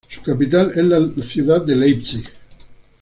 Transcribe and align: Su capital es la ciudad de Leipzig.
Su 0.09 0.23
capital 0.23 0.71
es 0.71 0.77
la 0.83 1.21
ciudad 1.23 1.61
de 1.63 1.75
Leipzig. 1.75 2.27